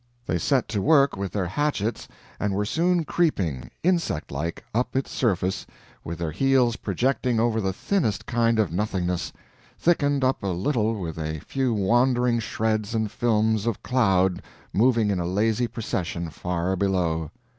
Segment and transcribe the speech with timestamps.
[0.25, 2.07] They set to work with their hatchets,
[2.39, 5.67] and were soon creeping, insectlike, up its surface,
[6.03, 9.31] with their heels projecting over the thinnest kind of nothingness,
[9.77, 14.41] thickened up a little with a few wandering shreds and films of cloud
[14.73, 17.29] moving in a lazy procession far below.